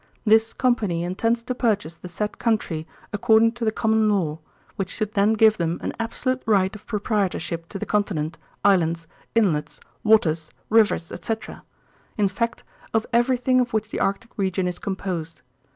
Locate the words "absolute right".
5.99-6.75